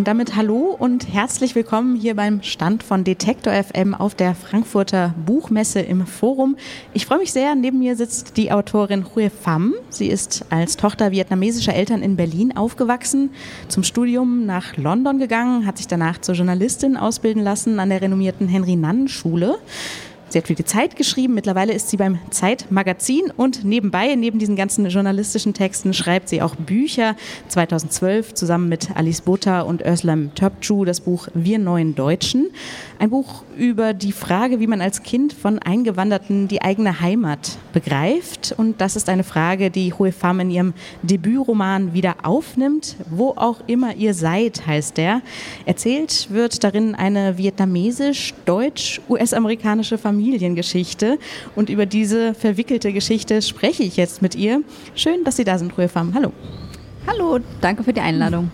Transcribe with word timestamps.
Und 0.00 0.08
damit 0.08 0.34
hallo 0.34 0.74
und 0.78 1.12
herzlich 1.12 1.54
willkommen 1.54 1.94
hier 1.94 2.16
beim 2.16 2.42
Stand 2.42 2.82
von 2.82 3.04
Detektor 3.04 3.52
FM 3.52 3.94
auf 3.94 4.14
der 4.14 4.34
Frankfurter 4.34 5.14
Buchmesse 5.26 5.80
im 5.80 6.06
Forum. 6.06 6.56
Ich 6.94 7.04
freue 7.04 7.18
mich 7.18 7.34
sehr, 7.34 7.54
neben 7.54 7.80
mir 7.80 7.96
sitzt 7.96 8.38
die 8.38 8.50
Autorin 8.50 9.04
Hue 9.14 9.28
Pham. 9.28 9.74
Sie 9.90 10.06
ist 10.06 10.46
als 10.48 10.78
Tochter 10.78 11.10
vietnamesischer 11.10 11.74
Eltern 11.74 12.02
in 12.02 12.16
Berlin 12.16 12.56
aufgewachsen, 12.56 13.28
zum 13.68 13.82
Studium 13.82 14.46
nach 14.46 14.78
London 14.78 15.18
gegangen, 15.18 15.66
hat 15.66 15.76
sich 15.76 15.86
danach 15.86 16.18
zur 16.18 16.34
Journalistin 16.34 16.96
ausbilden 16.96 17.42
lassen 17.42 17.78
an 17.78 17.90
der 17.90 18.00
renommierten 18.00 18.48
Henry-Nannen-Schule. 18.48 19.58
Sie 20.30 20.38
hat 20.38 20.46
für 20.46 20.54
die 20.54 20.64
Zeit 20.64 20.94
geschrieben, 20.94 21.34
mittlerweile 21.34 21.72
ist 21.72 21.90
sie 21.90 21.96
beim 21.96 22.20
Zeitmagazin 22.30 23.32
und 23.36 23.64
nebenbei, 23.64 24.14
neben 24.14 24.38
diesen 24.38 24.54
ganzen 24.54 24.88
journalistischen 24.88 25.54
Texten, 25.54 25.92
schreibt 25.92 26.28
sie 26.28 26.40
auch 26.40 26.54
Bücher. 26.54 27.16
2012 27.48 28.34
zusammen 28.34 28.68
mit 28.68 28.94
Alice 28.94 29.22
Butter 29.22 29.66
und 29.66 29.84
Özlem 29.84 30.30
Töpçu 30.36 30.84
das 30.84 31.00
Buch 31.00 31.26
Wir 31.34 31.58
neuen 31.58 31.96
Deutschen. 31.96 32.50
Ein 33.00 33.10
Buch 33.10 33.42
über 33.56 33.92
die 33.92 34.12
Frage, 34.12 34.60
wie 34.60 34.68
man 34.68 34.80
als 34.80 35.02
Kind 35.02 35.32
von 35.32 35.58
Eingewanderten 35.58 36.46
die 36.46 36.62
eigene 36.62 37.00
Heimat 37.00 37.58
begreift. 37.72 38.54
Und 38.56 38.80
das 38.80 38.94
ist 38.94 39.08
eine 39.08 39.24
Frage, 39.24 39.72
die 39.72 39.94
Hue 39.94 40.12
Pham 40.12 40.38
in 40.38 40.52
ihrem 40.52 40.74
Debütroman 41.02 41.92
wieder 41.92 42.18
aufnimmt. 42.22 42.94
Wo 43.10 43.30
auch 43.30 43.62
immer 43.66 43.96
ihr 43.96 44.14
seid, 44.14 44.64
heißt 44.64 44.96
der. 44.96 45.22
Erzählt 45.66 46.28
wird 46.30 46.62
darin 46.62 46.94
eine 46.94 47.36
vietnamesisch-deutsch-US-amerikanische 47.36 49.98
Familie 49.98 50.19
Familiengeschichte. 50.20 51.18
Und 51.56 51.70
über 51.70 51.86
diese 51.86 52.34
verwickelte 52.34 52.92
Geschichte 52.92 53.40
spreche 53.40 53.82
ich 53.82 53.96
jetzt 53.96 54.20
mit 54.20 54.34
ihr. 54.34 54.62
Schön, 54.94 55.24
dass 55.24 55.36
Sie 55.36 55.44
da 55.44 55.56
sind, 55.56 55.76
Ruhe 55.78 55.88
Pham. 55.88 56.12
Hallo. 56.14 56.32
Hallo, 57.06 57.38
danke 57.62 57.82
für 57.82 57.94
die 57.94 58.00
Einladung. 58.00 58.50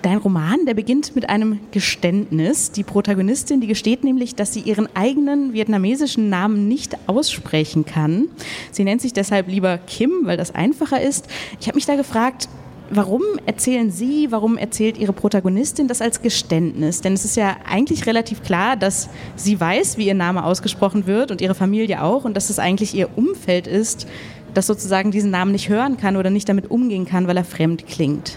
Dein 0.00 0.16
Roman, 0.16 0.64
der 0.66 0.72
beginnt 0.72 1.14
mit 1.14 1.28
einem 1.28 1.60
Geständnis. 1.72 2.70
Die 2.70 2.84
Protagonistin, 2.84 3.60
die 3.60 3.66
gesteht 3.66 4.02
nämlich, 4.02 4.34
dass 4.34 4.54
sie 4.54 4.60
ihren 4.60 4.88
eigenen 4.96 5.52
vietnamesischen 5.52 6.30
Namen 6.30 6.68
nicht 6.68 6.96
aussprechen 7.06 7.84
kann. 7.84 8.28
Sie 8.72 8.84
nennt 8.84 9.02
sich 9.02 9.12
deshalb 9.12 9.48
lieber 9.48 9.76
Kim, 9.76 10.22
weil 10.22 10.38
das 10.38 10.54
einfacher 10.54 11.02
ist. 11.02 11.26
Ich 11.60 11.66
habe 11.66 11.76
mich 11.76 11.84
da 11.84 11.96
gefragt, 11.96 12.48
Warum 12.92 13.22
erzählen 13.46 13.92
Sie, 13.92 14.26
warum 14.30 14.58
erzählt 14.58 14.98
Ihre 14.98 15.12
Protagonistin 15.12 15.86
das 15.86 16.02
als 16.02 16.22
Geständnis? 16.22 17.00
Denn 17.00 17.12
es 17.12 17.24
ist 17.24 17.36
ja 17.36 17.56
eigentlich 17.64 18.04
relativ 18.06 18.42
klar, 18.42 18.74
dass 18.74 19.08
sie 19.36 19.60
weiß, 19.60 19.96
wie 19.96 20.08
ihr 20.08 20.14
Name 20.14 20.44
ausgesprochen 20.44 21.06
wird 21.06 21.30
und 21.30 21.40
ihre 21.40 21.54
Familie 21.54 22.02
auch 22.02 22.24
und 22.24 22.36
dass 22.36 22.50
es 22.50 22.58
eigentlich 22.58 22.92
ihr 22.92 23.08
Umfeld 23.16 23.68
ist, 23.68 24.08
das 24.54 24.66
sozusagen 24.66 25.12
diesen 25.12 25.30
Namen 25.30 25.52
nicht 25.52 25.68
hören 25.68 25.98
kann 25.98 26.16
oder 26.16 26.30
nicht 26.30 26.48
damit 26.48 26.68
umgehen 26.68 27.06
kann, 27.06 27.28
weil 27.28 27.36
er 27.36 27.44
fremd 27.44 27.86
klingt. 27.86 28.36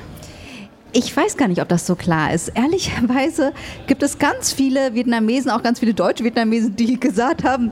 Ich 0.92 1.18
weiß 1.18 1.36
gar 1.38 1.48
nicht, 1.48 1.60
ob 1.60 1.70
das 1.70 1.88
so 1.88 1.96
klar 1.96 2.32
ist. 2.32 2.50
Ehrlicherweise 2.50 3.54
gibt 3.88 4.04
es 4.04 4.20
ganz 4.20 4.54
viele 4.54 4.94
Vietnamesen, 4.94 5.50
auch 5.50 5.64
ganz 5.64 5.80
viele 5.80 5.96
deutsche 5.96 6.24
Vietnamesen, 6.24 6.76
die 6.76 7.00
gesagt 7.00 7.44
haben, 7.44 7.72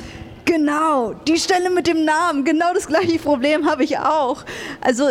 Genau, 0.53 1.13
die 1.13 1.37
Stelle 1.37 1.69
mit 1.69 1.87
dem 1.87 2.03
Namen, 2.03 2.43
genau 2.43 2.73
das 2.73 2.85
gleiche 2.85 3.19
Problem 3.19 3.71
habe 3.71 3.85
ich 3.85 3.99
auch. 3.99 4.43
Also 4.81 5.07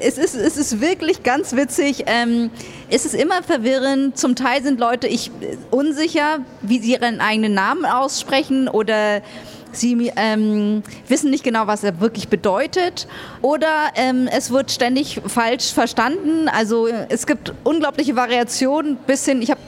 es 0.00 0.18
ist, 0.18 0.34
es 0.34 0.56
ist 0.56 0.80
wirklich 0.80 1.22
ganz 1.22 1.54
witzig. 1.54 2.02
Ähm, 2.06 2.50
es 2.90 3.04
ist 3.04 3.14
immer 3.14 3.44
verwirrend. 3.44 4.18
Zum 4.18 4.34
Teil 4.34 4.60
sind 4.64 4.80
Leute 4.80 5.06
ich, 5.06 5.30
unsicher, 5.70 6.40
wie 6.62 6.80
sie 6.80 6.94
ihren 6.94 7.20
eigenen 7.20 7.54
Namen 7.54 7.84
aussprechen 7.84 8.66
oder 8.66 9.22
sie 9.70 10.10
ähm, 10.16 10.82
wissen 11.06 11.30
nicht 11.30 11.44
genau, 11.44 11.68
was 11.68 11.84
er 11.84 12.00
wirklich 12.00 12.26
bedeutet. 12.26 13.06
Oder 13.40 13.92
ähm, 13.94 14.28
es 14.36 14.50
wird 14.50 14.72
ständig 14.72 15.20
falsch 15.28 15.72
verstanden. 15.72 16.48
Also 16.48 16.88
es 16.88 17.28
gibt 17.28 17.54
unglaubliche 17.62 18.16
Variationen 18.16 18.96
bis 19.06 19.24
hin, 19.26 19.42
ich 19.42 19.52
habe 19.52 19.60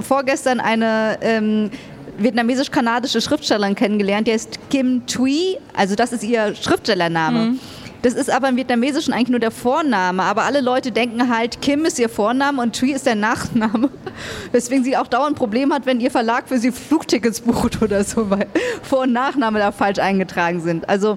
vorgestern 0.00 0.60
eine 0.60 1.18
ähm, 1.20 1.70
vietnamesisch-kanadische 2.18 3.20
Schriftstellerin 3.20 3.74
kennengelernt, 3.74 4.26
die 4.26 4.32
heißt 4.32 4.58
Kim 4.70 5.06
Thuy, 5.06 5.58
also 5.74 5.94
das 5.94 6.12
ist 6.12 6.24
ihr 6.24 6.54
Schriftstellername. 6.54 7.38
Mhm. 7.38 7.60
Das 8.02 8.14
ist 8.14 8.30
aber 8.30 8.48
im 8.48 8.56
Vietnamesischen 8.56 9.14
eigentlich 9.14 9.28
nur 9.28 9.38
der 9.38 9.52
Vorname, 9.52 10.24
aber 10.24 10.42
alle 10.42 10.60
Leute 10.60 10.90
denken 10.90 11.28
halt, 11.32 11.60
Kim 11.62 11.84
ist 11.84 12.00
ihr 12.00 12.08
Vorname 12.08 12.60
und 12.60 12.76
Thuy 12.76 12.92
ist 12.92 13.06
der 13.06 13.14
Nachname. 13.14 13.90
Weswegen 14.52 14.82
sie 14.82 14.96
auch 14.96 15.06
dauernd 15.06 15.32
ein 15.32 15.34
Problem 15.36 15.72
hat, 15.72 15.86
wenn 15.86 16.00
ihr 16.00 16.10
Verlag 16.10 16.48
für 16.48 16.58
sie 16.58 16.72
Flugtickets 16.72 17.40
bucht 17.40 17.80
oder 17.80 18.02
so, 18.02 18.28
weil 18.28 18.48
Vor- 18.82 19.02
und 19.02 19.12
Nachname 19.12 19.60
da 19.60 19.70
falsch 19.70 20.00
eingetragen 20.00 20.60
sind. 20.60 20.88
Also 20.88 21.16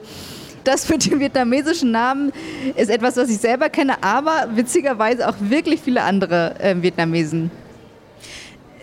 das 0.64 0.86
für 0.86 1.00
den 1.00 1.20
vietnamesischen 1.20 1.90
Namen 1.90 2.32
ist 2.76 2.90
etwas, 2.90 3.18
was 3.18 3.30
ich 3.30 3.38
selber 3.40 3.70
kenne, 3.70 4.04
aber 4.04 4.50
witzigerweise 4.54 5.28
auch 5.28 5.36
wirklich 5.40 5.82
viele 5.82 6.04
andere 6.04 6.60
äh, 6.60 6.76
Vietnamesen. 6.80 7.50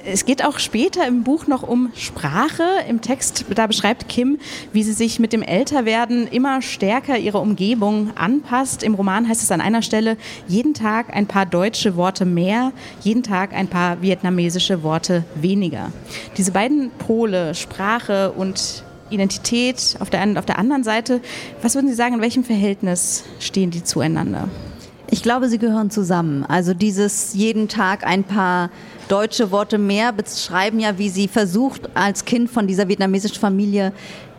Es 0.05 0.25
geht 0.25 0.45
auch 0.45 0.59
später 0.59 1.07
im 1.07 1.23
Buch 1.23 1.47
noch 1.47 1.63
um 1.63 1.93
Sprache. 1.95 2.65
Im 2.89 3.01
Text, 3.01 3.45
da 3.55 3.69
beschreibt 3.69 4.09
Kim, 4.09 4.39
wie 4.73 4.83
sie 4.83 4.95
sich 4.95 5.21
mit 5.21 5.33
dem 5.33 5.43
Älterwerden 5.43 6.27
immer 6.27 6.61
stärker 6.61 7.19
ihrer 7.19 7.41
Umgebung 7.41 8.11
anpasst. 8.17 8.83
Im 8.83 8.95
Roman 8.95 9.29
heißt 9.29 9.43
es 9.43 9.53
an 9.53 9.61
einer 9.61 9.81
Stelle, 9.81 10.17
jeden 10.49 10.75
Tag 10.75 11.15
ein 11.15 11.27
paar 11.27 11.47
deutsche 11.47 11.95
Worte 11.95 12.25
mehr, 12.25 12.73
jeden 13.03 13.23
Tag 13.23 13.55
ein 13.55 13.69
paar 13.69 14.03
vietnamesische 14.03 14.83
Worte 14.83 15.25
weniger. 15.37 15.93
Diese 16.37 16.51
beiden 16.51 16.91
Pole, 16.91 17.55
Sprache 17.55 18.33
und 18.33 18.83
Identität 19.11 19.97
auf 20.01 20.11
der, 20.11 20.37
auf 20.37 20.47
der 20.47 20.59
anderen 20.59 20.83
Seite, 20.83 21.21
was 21.61 21.77
würden 21.77 21.89
Sie 21.89 21.95
sagen, 21.95 22.17
in 22.17 22.21
welchem 22.21 22.43
Verhältnis 22.43 23.23
stehen 23.39 23.71
die 23.71 23.85
zueinander? 23.85 24.49
Ich 25.13 25.23
glaube, 25.23 25.51
sie 25.51 25.59
gehören 25.59 25.91
zusammen. 25.91 26.43
Also 26.43 26.73
dieses 26.73 27.35
jeden 27.35 27.69
Tag 27.69 28.07
ein 28.07 28.25
paar 28.25 28.71
deutsche 29.09 29.51
Worte 29.51 29.77
mehr 29.77 30.11
beschreiben 30.11 30.81
ja, 30.81 30.97
wie 30.97 31.11
sie 31.11 31.29
versucht, 31.29 31.91
als 31.93 32.25
Kind 32.25 32.51
von 32.51 32.67
dieser 32.67 32.89
vietnamesischen 32.89 33.39
Familie 33.39 33.93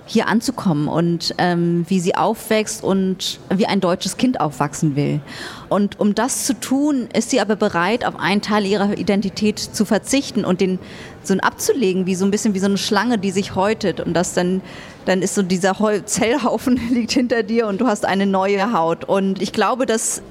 hier 0.07 0.27
anzukommen 0.27 0.87
und 0.87 1.35
ähm, 1.37 1.85
wie 1.89 1.99
sie 1.99 2.15
aufwächst 2.15 2.83
und 2.83 3.39
wie 3.51 3.67
ein 3.67 3.81
deutsches 3.81 4.17
Kind 4.17 4.39
aufwachsen 4.39 4.95
will. 4.95 5.21
Und 5.69 5.99
um 5.99 6.15
das 6.15 6.45
zu 6.45 6.59
tun, 6.59 7.07
ist 7.13 7.29
sie 7.29 7.39
aber 7.39 7.55
bereit, 7.55 8.03
auf 8.03 8.19
einen 8.19 8.41
Teil 8.41 8.65
ihrer 8.65 8.97
Identität 8.97 9.59
zu 9.59 9.85
verzichten 9.85 10.43
und 10.43 10.59
den 10.59 10.79
so 11.21 11.35
abzulegen, 11.35 12.07
wie 12.07 12.15
so 12.15 12.25
ein 12.25 12.31
bisschen 12.31 12.55
wie 12.55 12.59
so 12.59 12.65
eine 12.65 12.79
Schlange, 12.79 13.19
die 13.19 13.29
sich 13.29 13.53
häutet. 13.53 13.99
Und 13.99 14.15
das 14.15 14.33
dann, 14.33 14.61
dann 15.05 15.21
ist 15.21 15.35
so 15.35 15.43
dieser 15.43 15.75
Zellhaufen 16.05 16.81
liegt 16.89 17.11
hinter 17.11 17.43
dir 17.43 17.67
und 17.67 17.79
du 17.79 17.85
hast 17.85 18.07
eine 18.07 18.25
neue 18.25 18.73
Haut. 18.73 19.05
Und 19.05 19.39
ich 19.39 19.53
glaube, 19.53 19.85
dass 19.85 20.23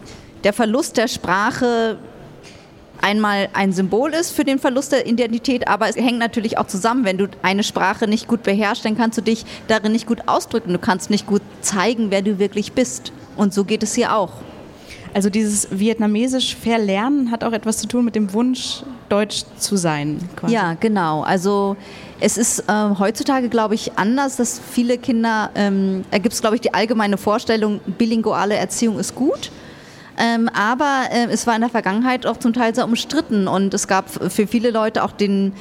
der 0.44 0.52
Verlust 0.52 0.96
der 0.96 1.08
Sprache 1.08 1.98
einmal 3.02 3.48
ein 3.52 3.72
Symbol 3.72 4.12
ist 4.12 4.30
für 4.30 4.44
den 4.44 4.58
Verlust 4.58 4.92
der 4.92 5.06
Identität, 5.06 5.68
aber 5.68 5.88
es 5.88 5.96
hängt 5.96 6.18
natürlich 6.18 6.56
auch 6.56 6.66
zusammen. 6.66 7.04
Wenn 7.04 7.18
du 7.18 7.26
eine 7.42 7.64
Sprache 7.64 8.06
nicht 8.06 8.28
gut 8.28 8.42
beherrschst, 8.44 8.84
dann 8.84 8.96
kannst 8.96 9.18
du 9.18 9.22
dich 9.22 9.44
darin 9.68 9.92
nicht 9.92 10.06
gut 10.06 10.28
ausdrücken. 10.28 10.72
Du 10.72 10.78
kannst 10.78 11.10
nicht 11.10 11.26
gut 11.26 11.42
zeigen, 11.60 12.10
wer 12.10 12.22
du 12.22 12.38
wirklich 12.38 12.72
bist. 12.72 13.12
Und 13.36 13.52
so 13.52 13.64
geht 13.64 13.82
es 13.82 13.94
hier 13.94 14.14
auch. 14.14 14.32
Also 15.14 15.28
dieses 15.28 15.68
vietnamesisch 15.70 16.56
Verlernen 16.56 17.30
hat 17.30 17.44
auch 17.44 17.52
etwas 17.52 17.78
zu 17.78 17.86
tun 17.86 18.04
mit 18.04 18.14
dem 18.14 18.32
Wunsch, 18.32 18.82
deutsch 19.10 19.44
zu 19.58 19.76
sein. 19.76 20.18
Quasi. 20.36 20.54
Ja, 20.54 20.74
genau. 20.74 21.22
Also 21.22 21.76
es 22.20 22.38
ist 22.38 22.60
äh, 22.60 22.72
heutzutage, 22.98 23.50
glaube 23.50 23.74
ich, 23.74 23.98
anders, 23.98 24.36
dass 24.36 24.58
viele 24.70 24.96
Kinder, 24.96 25.50
ähm, 25.54 26.04
da 26.10 26.18
gibt 26.18 26.32
es, 26.32 26.40
glaube 26.40 26.56
ich, 26.56 26.62
die 26.62 26.72
allgemeine 26.72 27.18
Vorstellung, 27.18 27.80
bilinguale 27.98 28.54
Erziehung 28.54 28.98
ist 28.98 29.14
gut. 29.14 29.50
Ähm, 30.18 30.48
aber 30.48 31.04
äh, 31.10 31.26
es 31.30 31.46
war 31.46 31.54
in 31.54 31.62
der 31.62 31.70
Vergangenheit 31.70 32.26
auch 32.26 32.36
zum 32.36 32.52
Teil 32.52 32.74
sehr 32.74 32.84
umstritten 32.84 33.48
und 33.48 33.72
es 33.74 33.88
gab 33.88 34.10
für 34.10 34.46
viele 34.46 34.70
Leute 34.70 35.02
auch 35.02 35.12
den, 35.12 35.52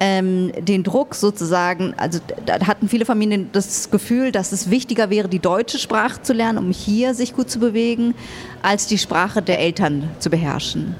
ähm, 0.00 0.52
den 0.58 0.82
Druck 0.82 1.14
sozusagen, 1.14 1.94
also 1.96 2.18
da 2.44 2.66
hatten 2.66 2.88
viele 2.88 3.06
Familien 3.06 3.50
das 3.52 3.90
Gefühl, 3.90 4.32
dass 4.32 4.52
es 4.52 4.70
wichtiger 4.70 5.10
wäre, 5.10 5.28
die 5.28 5.38
deutsche 5.38 5.78
Sprache 5.78 6.22
zu 6.22 6.32
lernen, 6.32 6.58
um 6.58 6.70
hier 6.70 7.14
sich 7.14 7.34
gut 7.34 7.50
zu 7.50 7.58
bewegen, 7.58 8.14
als 8.62 8.86
die 8.86 8.98
Sprache 8.98 9.40
der 9.40 9.58
Eltern 9.58 10.10
zu 10.18 10.30
beherrschen. 10.30 10.94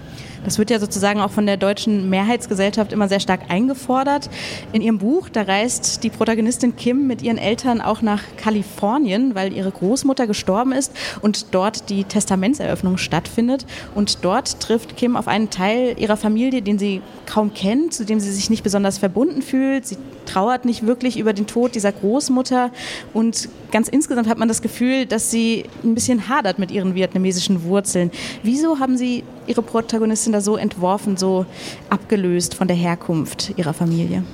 Das 0.44 0.58
wird 0.58 0.70
ja 0.70 0.79
sozusagen 0.79 1.20
auch 1.20 1.31
von 1.31 1.46
der 1.46 1.56
deutschen 1.56 2.11
Mehrheitsgesellschaft 2.11 2.93
immer 2.93 3.08
sehr 3.08 3.20
stark 3.20 3.41
eingefordert. 3.49 4.29
In 4.73 4.82
ihrem 4.82 4.99
Buch, 4.99 5.29
da 5.29 5.43
reist 5.43 6.05
die 6.05 6.11
Protagonistin 6.11 6.76
Kim 6.76 7.06
mit 7.06 7.23
ihren 7.23 7.38
Eltern 7.38 7.81
auch 7.81 8.02
nach 8.02 8.23
Kalifornien, 8.37 9.35
weil 9.35 9.52
ihre 9.52 9.70
Großmutter 9.70 10.26
gestorben 10.26 10.73
ist 10.73 10.93
und 11.23 11.46
dort 11.52 11.88
die 11.88 12.05
Testamentseröffnung 12.05 12.99
stattfindet. 12.99 13.64
Und 13.94 14.25
dort 14.25 14.61
trifft 14.61 14.96
Kim 14.96 15.17
auf 15.17 15.29
einen 15.29 15.50
Teil 15.50 15.96
ihrer 15.99 16.17
Familie, 16.17 16.62
den 16.62 16.79
sie 16.79 17.00
kaum 17.26 17.55
kennt, 17.55 17.94
zu 17.94 18.05
dem 18.05 18.20
sie 18.20 18.31
sich 18.31 18.50
nicht 18.50 18.62
besonders 18.62 18.99
verbunden 18.99 19.43
fühlt. 19.43 19.87
Sie 19.87 19.97
trauert 20.26 20.64
nicht 20.64 20.87
wirklich 20.87 21.19
über 21.19 21.32
den 21.32 21.47
Tod 21.47 21.75
dieser 21.75 21.93
Großmutter 21.93 22.70
und 23.12 23.49
ganz 23.70 23.88
insgesamt 23.88 24.29
hat 24.29 24.38
man 24.38 24.49
das 24.49 24.62
Gefühl, 24.62 25.06
dass 25.06 25.31
sie 25.31 25.64
ein 25.82 25.94
bisschen 25.94 26.29
hadert 26.29 26.58
mit 26.58 26.70
ihren 26.70 26.94
vietnamesischen 26.94 27.64
Wurzeln. 27.64 28.11
Wieso 28.43 28.79
haben 28.79 28.97
Sie 28.97 29.25
Ihre 29.46 29.62
Protagonistin 29.62 30.32
da 30.32 30.41
so 30.41 30.56
entworfen, 30.56 31.17
so 31.17 31.46
abgelöst 31.91 32.55
von 32.55 32.69
der 32.69 32.76
Herkunft 32.76 33.52
Ihrer 33.56 33.75
Familie? 33.75 34.25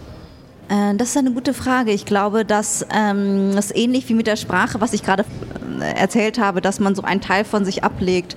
Äh, 0.70 0.94
das 0.94 1.10
ist 1.10 1.16
eine 1.16 1.32
gute 1.32 1.52
Frage. 1.52 1.90
Ich 1.90 2.06
glaube, 2.06 2.44
dass 2.44 2.86
ähm, 2.94 3.52
das 3.54 3.74
ähnlich 3.74 4.08
wie 4.08 4.14
mit 4.14 4.26
der 4.26 4.36
Sprache, 4.36 4.80
was 4.80 4.92
ich 4.92 5.02
gerade 5.02 5.24
äh, 5.80 5.98
erzählt 5.98 6.38
habe, 6.38 6.60
dass 6.60 6.78
man 6.80 6.94
so 6.94 7.02
einen 7.02 7.20
Teil 7.20 7.44
von 7.44 7.64
sich 7.64 7.82
ablegt. 7.82 8.36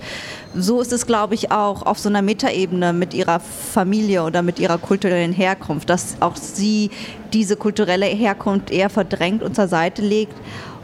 So 0.56 0.81
ist 0.81 0.92
es, 0.92 1.06
glaube 1.06 1.36
ich, 1.36 1.52
auch 1.52 1.84
auf 1.84 2.00
so 2.00 2.10
einer 2.10 2.22
Metaebene 2.22 2.92
mit 2.92 3.14
ihrer 3.14 3.40
Familie 3.40 4.24
oder 4.24 4.42
mit 4.42 4.60
ihrer 4.60 4.80
kulturellen 4.80 5.34
Herkunft, 5.34 5.90
dass 5.90 6.18
auch 6.19 6.36
sie 6.36 6.90
diese 7.34 7.56
kulturelle 7.56 8.06
Herkunft 8.06 8.72
eher 8.72 8.90
verdrängt 8.90 9.44
und 9.44 9.56
zur 9.56 9.68
Seite 9.68 10.02
legt 10.02 10.36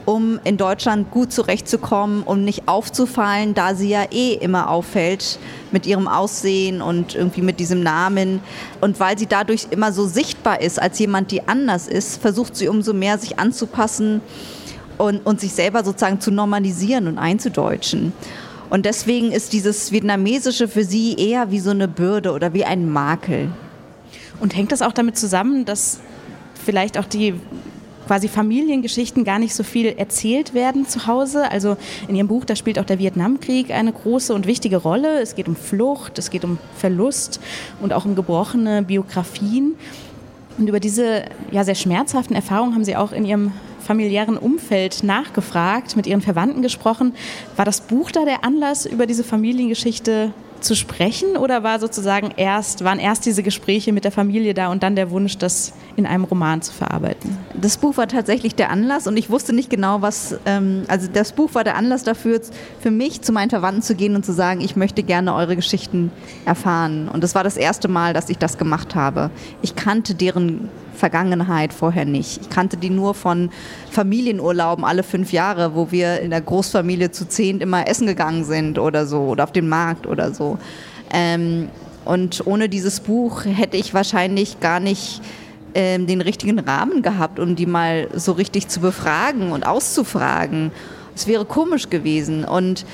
um 0.09 0.39
in 0.43 0.57
Deutschland 0.57 1.11
gut 1.11 1.31
zurechtzukommen 1.31 2.23
und 2.23 2.43
nicht 2.43 2.67
aufzufallen, 2.67 3.53
da 3.53 3.75
sie 3.75 3.89
ja 3.89 4.05
eh 4.09 4.33
immer 4.33 4.71
auffällt 4.71 5.37
mit 5.71 5.85
ihrem 5.85 6.07
Aussehen 6.07 6.81
und 6.81 7.13
irgendwie 7.13 7.43
mit 7.43 7.59
diesem 7.59 7.83
Namen. 7.83 8.41
Und 8.81 8.99
weil 8.99 9.19
sie 9.19 9.27
dadurch 9.27 9.67
immer 9.69 9.93
so 9.93 10.07
sichtbar 10.07 10.61
ist 10.61 10.81
als 10.81 10.97
jemand, 10.97 11.29
die 11.29 11.47
anders 11.47 11.87
ist, 11.87 12.19
versucht 12.19 12.55
sie 12.55 12.69
umso 12.69 12.91
mehr 12.91 13.19
sich 13.19 13.37
anzupassen 13.37 14.21
und, 14.97 15.23
und 15.27 15.39
sich 15.39 15.53
selber 15.53 15.83
sozusagen 15.83 16.19
zu 16.19 16.31
normalisieren 16.31 17.07
und 17.07 17.19
einzudeutschen. 17.19 18.11
Und 18.71 18.87
deswegen 18.87 19.31
ist 19.31 19.53
dieses 19.53 19.91
Vietnamesische 19.91 20.67
für 20.67 20.85
sie 20.85 21.17
eher 21.17 21.51
wie 21.51 21.59
so 21.59 21.69
eine 21.69 21.87
Bürde 21.87 22.31
oder 22.31 22.55
wie 22.55 22.65
ein 22.65 22.89
Makel. 22.89 23.49
Und 24.39 24.55
hängt 24.55 24.71
das 24.71 24.81
auch 24.81 24.93
damit 24.93 25.19
zusammen, 25.19 25.65
dass 25.65 25.99
vielleicht 26.65 26.97
auch 26.97 27.05
die 27.05 27.35
quasi 28.09 28.27
Familiengeschichten 28.27 29.23
gar 29.23 29.37
nicht 29.37 29.53
so 29.53 29.61
viel 29.61 29.85
erzählt 29.85 30.55
werden 30.55 30.87
zu 30.87 31.05
Hause. 31.05 31.51
Also 31.51 31.77
in 32.07 32.15
Ihrem 32.15 32.27
Buch, 32.27 32.43
da 32.43 32.55
spielt 32.55 32.79
auch 32.79 32.85
der 32.85 32.97
Vietnamkrieg 32.97 33.69
eine 33.69 33.93
große 33.93 34.33
und 34.33 34.47
wichtige 34.47 34.77
Rolle. 34.77 35.21
Es 35.21 35.35
geht 35.35 35.47
um 35.47 35.55
Flucht, 35.55 36.17
es 36.17 36.31
geht 36.31 36.43
um 36.43 36.57
Verlust 36.75 37.39
und 37.79 37.93
auch 37.93 38.05
um 38.05 38.15
gebrochene 38.15 38.81
Biografien. 38.81 39.75
Und 40.57 40.67
über 40.67 40.79
diese 40.79 41.25
ja, 41.51 41.63
sehr 41.63 41.75
schmerzhaften 41.75 42.35
Erfahrungen 42.35 42.73
haben 42.73 42.83
Sie 42.83 42.95
auch 42.95 43.11
in 43.11 43.25
Ihrem 43.25 43.51
familiären 43.79 44.39
Umfeld 44.39 45.03
nachgefragt, 45.03 45.95
mit 45.95 46.07
Ihren 46.07 46.21
Verwandten 46.21 46.63
gesprochen. 46.63 47.13
War 47.57 47.65
das 47.65 47.79
Buch 47.79 48.09
da 48.09 48.25
der 48.25 48.43
Anlass, 48.43 48.87
über 48.87 49.05
diese 49.05 49.23
Familiengeschichte 49.23 50.33
zu 50.61 50.75
sprechen 50.75 51.37
oder 51.37 51.63
war 51.63 51.79
sozusagen 51.79 52.31
erst, 52.35 52.83
waren 52.83 52.99
erst 52.99 53.25
diese 53.25 53.43
Gespräche 53.43 53.93
mit 53.93 54.03
der 54.03 54.11
Familie 54.11 54.53
da 54.53 54.69
und 54.71 54.83
dann 54.83 54.95
der 54.95 55.11
Wunsch, 55.11 55.37
das 55.37 55.73
in 55.95 56.05
einem 56.05 56.23
Roman 56.23 56.61
zu 56.61 56.73
verarbeiten? 56.73 57.37
Das 57.53 57.77
Buch 57.77 57.97
war 57.97 58.07
tatsächlich 58.07 58.55
der 58.55 58.69
Anlass 58.69 59.07
und 59.07 59.17
ich 59.17 59.29
wusste 59.29 59.53
nicht 59.53 59.69
genau, 59.69 60.01
was, 60.01 60.37
ähm, 60.45 60.83
also 60.87 61.07
das 61.11 61.31
Buch 61.33 61.53
war 61.53 61.63
der 61.63 61.75
Anlass 61.75 62.03
dafür, 62.03 62.41
für 62.79 62.91
mich 62.91 63.21
zu 63.21 63.31
meinen 63.31 63.49
Verwandten 63.49 63.81
zu 63.81 63.95
gehen 63.95 64.15
und 64.15 64.25
zu 64.25 64.33
sagen, 64.33 64.61
ich 64.61 64.75
möchte 64.75 65.03
gerne 65.03 65.33
eure 65.33 65.55
Geschichten 65.55 66.11
erfahren. 66.45 67.09
Und 67.09 67.23
das 67.23 67.35
war 67.35 67.43
das 67.43 67.57
erste 67.57 67.87
Mal, 67.87 68.13
dass 68.13 68.29
ich 68.29 68.37
das 68.37 68.57
gemacht 68.57 68.95
habe. 68.95 69.31
Ich 69.61 69.75
kannte 69.75 70.15
deren 70.15 70.69
Vergangenheit 70.99 71.73
vorher 71.73 72.05
nicht. 72.05 72.41
Ich 72.41 72.49
kannte 72.49 72.77
die 72.77 72.89
nur 72.89 73.13
von 73.13 73.49
Familienurlauben 73.89 74.85
alle 74.85 75.03
fünf 75.03 75.31
Jahre, 75.31 75.73
wo 75.73 75.91
wir 75.91 76.19
in 76.19 76.29
der 76.29 76.41
Großfamilie 76.41 77.11
zu 77.11 77.27
zehn 77.27 77.61
immer 77.61 77.87
essen 77.87 78.05
gegangen 78.05 78.43
sind 78.43 78.77
oder 78.77 79.07
so 79.07 79.21
oder 79.21 79.45
auf 79.45 79.51
den 79.51 79.69
Markt 79.69 80.05
oder 80.05 80.33
so. 80.33 80.59
Ähm, 81.11 81.69
und 82.05 82.45
ohne 82.45 82.69
dieses 82.69 82.99
Buch 82.99 83.45
hätte 83.45 83.77
ich 83.77 83.93
wahrscheinlich 83.93 84.59
gar 84.59 84.79
nicht 84.79 85.21
ähm, 85.73 86.07
den 86.07 86.21
richtigen 86.21 86.59
Rahmen 86.59 87.01
gehabt, 87.01 87.39
um 87.39 87.55
die 87.55 87.65
mal 87.65 88.09
so 88.13 88.33
richtig 88.33 88.67
zu 88.67 88.79
befragen 88.79 89.51
und 89.51 89.65
auszufragen. 89.65 90.71
Es 91.15 91.27
wäre 91.27 91.45
komisch 91.45 91.89
gewesen 91.89 92.45
und 92.45 92.85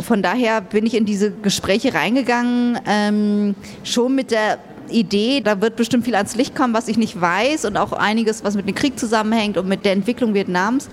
von 0.00 0.22
daher 0.22 0.60
bin 0.60 0.86
ich 0.86 0.94
in 0.94 1.04
diese 1.04 1.30
Gespräche 1.30 1.94
reingegangen, 1.94 2.78
ähm, 2.86 3.54
schon 3.84 4.14
mit 4.14 4.30
der 4.30 4.58
Idee, 4.90 5.40
da 5.40 5.60
wird 5.60 5.76
bestimmt 5.76 6.04
viel 6.04 6.14
ans 6.14 6.36
Licht 6.36 6.54
kommen, 6.54 6.74
was 6.74 6.88
ich 6.88 6.96
nicht 6.96 7.20
weiß 7.20 7.64
und 7.64 7.76
auch 7.76 7.92
einiges, 7.92 8.44
was 8.44 8.54
mit 8.54 8.66
dem 8.66 8.74
Krieg 8.74 8.98
zusammenhängt 8.98 9.56
und 9.56 9.68
mit 9.68 9.84
der 9.84 9.92
Entwicklung 9.92 10.34
Vietnams. 10.34 10.88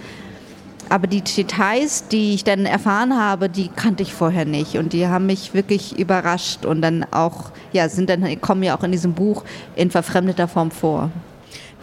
Aber 0.89 1.07
die 1.07 1.21
Details, 1.21 2.07
die 2.07 2.33
ich 2.33 2.43
dann 2.43 2.65
erfahren 2.65 3.17
habe, 3.17 3.49
die 3.49 3.67
kannte 3.67 4.03
ich 4.03 4.13
vorher 4.13 4.45
nicht 4.45 4.77
und 4.77 4.93
die 4.93 5.07
haben 5.07 5.25
mich 5.25 5.53
wirklich 5.53 5.99
überrascht 5.99 6.65
und 6.65 6.81
dann 6.81 7.05
auch, 7.11 7.51
ja, 7.73 7.89
sind 7.89 8.09
dann, 8.09 8.39
kommen 8.39 8.63
ja 8.63 8.77
auch 8.77 8.83
in 8.83 8.91
diesem 8.91 9.13
Buch 9.13 9.43
in 9.75 9.91
verfremdeter 9.91 10.47
Form 10.47 10.71
vor. 10.71 11.11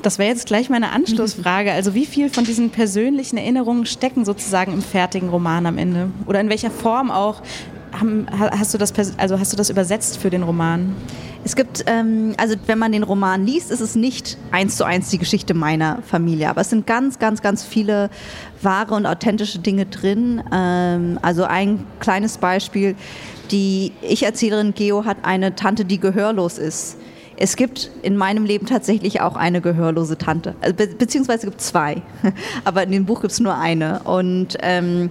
Das 0.05 0.19
wäre 0.19 0.29
jetzt 0.29 0.47
gleich 0.47 0.69
meine 0.69 0.91
Anschlussfrage. 0.91 1.73
Also 1.75 1.95
wie 1.95 2.07
viel 2.07 2.29
von 2.29 2.45
diesen 2.45 2.71
persönlichen 2.71 3.37
Erinnerungen 3.37 3.87
stecken 3.87 4.25
sozusagen 4.25 4.73
im 4.73 4.83
fertigen 4.83 5.29
Roman 5.31 5.67
am 5.67 5.79
Ende? 5.79 6.11
Oder 6.27 6.41
in 6.41 6.51
welcher 6.51 6.71
Form 6.71 7.11
auch 7.11 7.41
hast 8.31 8.75
du 8.75 8.79
das, 8.79 8.93
also 9.19 9.39
hast 9.39 9.53
du 9.53 9.57
das 9.57 9.71
übersetzt 9.71 10.19
für 10.19 10.31
den 10.31 10.43
Roman? 10.43 10.95
Es 11.45 11.57
gibt, 11.57 11.85
ähm, 11.87 12.35
also 12.39 12.55
wenn 12.67 12.79
man 12.79 12.93
den 12.93 13.03
Roman 13.03 13.45
liest, 13.45 13.71
ist 13.71 13.81
es 13.81 13.95
nicht 13.95 14.39
eins 14.51 14.77
zu 14.77 14.85
eins 14.85 15.11
die 15.11 15.19
Geschichte 15.19 15.53
meiner 15.53 16.01
Familie, 16.03 16.49
aber 16.49 16.63
es 16.63 16.71
sind 16.71 16.87
ganz, 16.87 17.19
ganz, 17.19 17.43
ganz 17.43 17.65
viele 17.65 18.09
wahre 18.63 18.95
und 18.95 19.05
authentische 19.05 19.59
Dinge 19.59 19.85
drin. 19.87 20.43
Ähm, 20.53 21.19
also 21.21 21.45
ein 21.45 21.85
kleines 22.01 22.39
Beispiel, 22.39 22.97
die 23.51 23.93
Ich-Erzählerin 24.01 24.73
Geo 24.75 25.05
hat 25.05 25.19
eine 25.23 25.55
Tante, 25.55 25.85
die 25.85 26.01
gehörlos 26.01 26.57
ist. 26.57 26.97
Es 27.37 27.57
gibt 27.57 27.91
in 28.03 28.17
meinem 28.17 28.45
Leben 28.45 28.65
tatsächlich 28.65 29.21
auch 29.21 29.37
eine 29.37 29.61
gehörlose 29.61 30.17
Tante, 30.17 30.55
also, 30.61 30.75
be 30.75 30.87
beziehungsweise 30.87 31.47
gibt 31.47 31.61
es 31.61 31.67
zwei, 31.67 32.01
aber 32.65 32.85
in 32.85 32.93
dem 32.93 33.05
Buch 33.05 33.21
gibt 33.21 33.33
es 33.33 33.41
nur 33.41 33.57
eine. 33.59 34.01
Und 34.05 34.57
ähm, 34.63 35.11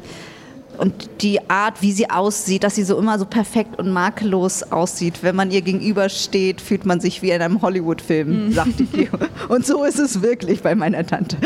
und 0.77 1.09
die 1.21 1.49
Art, 1.49 1.81
wie 1.81 1.91
sie 1.91 2.09
aussieht, 2.09 2.63
dass 2.63 2.75
sie 2.75 2.83
so 2.83 2.97
immer 2.97 3.19
so 3.19 3.25
perfekt 3.25 3.79
und 3.79 3.91
makellos 3.91 4.63
aussieht. 4.63 5.19
Wenn 5.21 5.35
man 5.35 5.51
ihr 5.51 5.61
gegenübersteht, 5.61 6.61
fühlt 6.61 6.85
man 6.85 6.99
sich 6.99 7.21
wie 7.21 7.31
in 7.31 7.41
einem 7.41 7.61
Hollywood-Film, 7.61 8.47
mhm. 8.47 8.53
sagt 8.53 8.79
die. 8.79 9.09
Und 9.49 9.65
so 9.65 9.83
ist 9.83 9.99
es 9.99 10.21
wirklich 10.21 10.61
bei 10.61 10.75
meiner 10.75 11.05
Tante. 11.05 11.37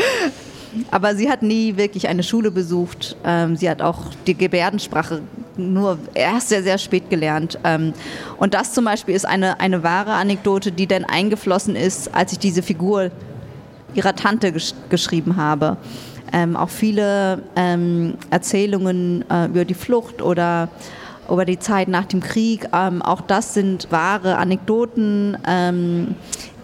Aber 0.90 1.14
sie 1.16 1.30
hat 1.30 1.42
nie 1.42 1.76
wirklich 1.76 2.08
eine 2.08 2.22
Schule 2.22 2.50
besucht. 2.50 3.16
Ähm, 3.24 3.56
sie 3.56 3.68
hat 3.68 3.82
auch 3.82 4.06
die 4.26 4.34
Gebärdensprache 4.34 5.22
nur 5.56 5.98
erst 6.14 6.50
sehr, 6.50 6.62
sehr 6.62 6.78
spät 6.78 7.10
gelernt. 7.10 7.58
Ähm, 7.64 7.92
und 8.36 8.54
das 8.54 8.72
zum 8.72 8.84
Beispiel 8.84 9.14
ist 9.14 9.26
eine, 9.26 9.60
eine 9.60 9.82
wahre 9.82 10.12
Anekdote, 10.12 10.72
die 10.72 10.86
dann 10.86 11.04
eingeflossen 11.04 11.74
ist, 11.76 12.14
als 12.14 12.32
ich 12.32 12.38
diese 12.38 12.62
Figur 12.62 13.10
ihrer 13.94 14.14
Tante 14.14 14.52
gesch 14.52 14.74
geschrieben 14.90 15.36
habe 15.36 15.78
ähm, 16.32 16.56
auch 16.56 16.68
viele 16.68 17.42
ähm, 17.56 18.14
Erzählungen 18.30 19.24
äh, 19.30 19.46
über 19.46 19.64
die 19.64 19.74
Flucht 19.74 20.22
oder 20.22 20.68
über 21.30 21.44
die 21.44 21.58
Zeit 21.58 21.88
nach 21.88 22.06
dem 22.06 22.20
Krieg. 22.20 22.68
Ähm, 22.72 23.02
auch 23.02 23.20
das 23.20 23.54
sind 23.54 23.88
wahre 23.90 24.36
Anekdoten, 24.36 25.36
ähm, 25.46 26.14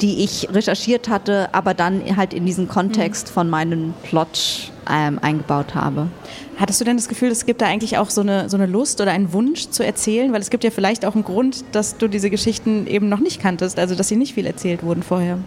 die 0.00 0.24
ich 0.24 0.48
recherchiert 0.52 1.08
hatte, 1.08 1.48
aber 1.52 1.74
dann 1.74 2.16
halt 2.16 2.34
in 2.34 2.46
diesen 2.46 2.68
Kontext 2.68 3.28
von 3.28 3.48
meinem 3.48 3.94
Plot 4.02 4.72
ähm, 4.90 5.18
eingebaut 5.20 5.74
habe. 5.74 6.08
Hattest 6.56 6.80
du 6.80 6.84
denn 6.84 6.96
das 6.96 7.08
Gefühl, 7.08 7.30
es 7.30 7.46
gibt 7.46 7.62
da 7.62 7.66
eigentlich 7.66 7.98
auch 7.98 8.10
so 8.10 8.20
eine, 8.20 8.48
so 8.48 8.56
eine 8.56 8.66
Lust 8.66 9.00
oder 9.00 9.10
einen 9.10 9.32
Wunsch 9.32 9.68
zu 9.70 9.84
erzählen? 9.84 10.32
Weil 10.32 10.40
es 10.40 10.50
gibt 10.50 10.64
ja 10.64 10.70
vielleicht 10.70 11.04
auch 11.04 11.14
einen 11.14 11.24
Grund, 11.24 11.64
dass 11.72 11.96
du 11.96 12.08
diese 12.08 12.30
Geschichten 12.30 12.86
eben 12.86 13.08
noch 13.08 13.20
nicht 13.20 13.40
kanntest, 13.40 13.78
also 13.78 13.94
dass 13.94 14.08
sie 14.08 14.16
nicht 14.16 14.34
viel 14.34 14.46
erzählt 14.46 14.82
wurden 14.82 15.02
vorher. 15.02 15.38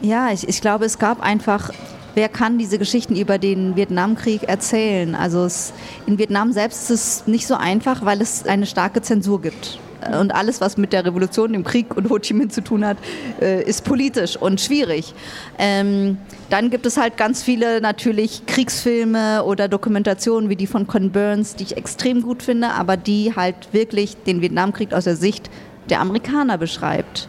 Ja, 0.00 0.32
ich, 0.32 0.48
ich 0.48 0.60
glaube, 0.60 0.84
es 0.84 0.98
gab 0.98 1.20
einfach 1.20 1.70
wer 2.14 2.28
kann 2.28 2.58
diese 2.58 2.78
Geschichten 2.78 3.16
über 3.16 3.38
den 3.38 3.76
Vietnamkrieg 3.76 4.44
erzählen? 4.44 5.14
Also 5.14 5.44
es, 5.44 5.72
in 6.06 6.18
Vietnam 6.18 6.52
selbst 6.52 6.90
ist 6.90 6.90
es 6.90 7.26
nicht 7.26 7.46
so 7.46 7.54
einfach, 7.54 8.04
weil 8.04 8.20
es 8.20 8.46
eine 8.46 8.66
starke 8.66 9.02
Zensur 9.02 9.40
gibt. 9.40 9.78
Und 10.20 10.34
alles, 10.34 10.60
was 10.60 10.76
mit 10.76 10.92
der 10.92 11.04
Revolution, 11.04 11.52
dem 11.52 11.62
Krieg 11.62 11.96
und 11.96 12.10
Ho 12.10 12.18
Chi 12.18 12.34
Minh 12.34 12.50
zu 12.50 12.62
tun 12.62 12.84
hat, 12.84 12.96
äh, 13.40 13.62
ist 13.62 13.84
politisch 13.84 14.36
und 14.36 14.60
schwierig. 14.60 15.14
Ähm, 15.58 16.18
dann 16.50 16.70
gibt 16.70 16.86
es 16.86 16.96
halt 16.96 17.16
ganz 17.16 17.42
viele 17.42 17.80
natürlich 17.80 18.44
Kriegsfilme 18.46 19.44
oder 19.44 19.68
Dokumentationen 19.68 20.50
wie 20.50 20.56
die 20.56 20.66
von 20.66 20.88
Con 20.88 21.12
Burns, 21.12 21.54
die 21.54 21.64
ich 21.64 21.76
extrem 21.76 22.22
gut 22.22 22.42
finde, 22.42 22.70
aber 22.70 22.96
die 22.96 23.34
halt 23.36 23.54
wirklich 23.72 24.16
den 24.26 24.40
Vietnamkrieg 24.42 24.92
aus 24.92 25.04
der 25.04 25.16
Sicht 25.16 25.50
der 25.88 26.00
Amerikaner 26.00 26.58
beschreibt. 26.58 27.28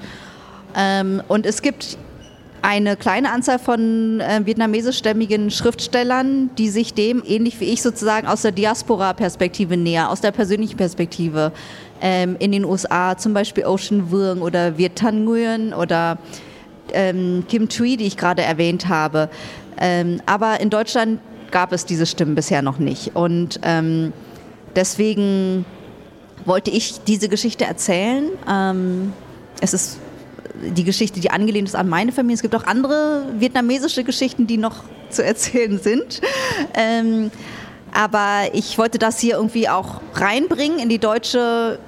Ähm, 0.76 1.22
und 1.28 1.46
es 1.46 1.62
gibt 1.62 1.98
eine 2.64 2.96
kleine 2.96 3.32
Anzahl 3.32 3.60
von 3.60 4.22
äh, 4.22 4.42
vietnamesischstämmigen 4.46 5.52
Schriftstellern, 5.52 6.50
die 6.58 6.70
sich 6.70 6.94
dem, 6.94 7.22
ähnlich 7.28 7.60
wie 7.60 7.66
ich 7.66 7.82
sozusagen, 7.82 8.26
aus 8.26 8.42
der 8.42 8.54
Diaspora-Perspektive 8.54 9.76
näher, 9.76 10.10
aus 10.10 10.22
der 10.22 10.32
persönlichen 10.32 10.78
Perspektive 10.78 11.52
ähm, 12.02 12.38
in 12.40 12.54
den 12.54 12.64
USA, 12.64 13.18
zum 13.18 13.34
Beispiel 13.34 13.66
Ocean 13.66 14.10
Vuong 14.10 14.42
oder 14.42 14.78
Viet 14.78 14.96
Thanh 14.96 15.26
Nguyen 15.26 15.74
oder 15.74 16.18
ähm, 16.94 17.44
Kim 17.50 17.68
Thuy, 17.68 17.98
die 17.98 18.06
ich 18.06 18.16
gerade 18.16 18.44
erwähnt 18.44 18.88
habe. 18.88 19.30
Ähm, 19.78 20.22
aber 20.26 20.62
in 20.62 20.70
Deutschland 20.70 21.20
gab 21.52 21.74
es 21.74 21.86
diese 21.86 22.06
Stimmen 22.06 22.34
bisher 22.34 22.62
noch 22.62 22.80
nicht. 22.80 23.14
Und 23.14 23.60
ähm, 23.64 24.14
deswegen 24.74 25.66
wollte 26.46 26.72
ich 26.72 27.02
diese 27.04 27.28
Geschichte 27.28 27.66
erzählen. 27.66 28.30
Ähm, 28.50 29.12
es 29.60 29.74
ist 29.74 30.00
die 30.54 30.84
Geschichte, 30.84 31.20
die 31.20 31.32
angelehnt 31.32 31.68
ist 31.68 31.76
an 31.76 31.90
meine 31.90 32.12
Familie. 32.12 32.36
Es 32.36 32.42
gibt 32.42 32.56
auch 32.56 32.66
andere 32.66 33.26
vietnamesische 33.38 34.04
Geschichten, 34.04 34.48
die 34.48 34.58
noch 34.58 34.84
zu 35.10 35.24
erzählen 35.24 35.80
sind. 35.80 36.22
Ähm, 36.76 37.32
aber 37.94 38.50
ich 38.54 38.78
wollte 38.78 38.98
das 38.98 39.20
hier 39.20 39.36
irgendwie 39.36 39.70
auch 39.70 40.02
reinbringen 40.16 40.80
in 40.80 40.90
die 40.90 41.00
deutsche 41.00 41.80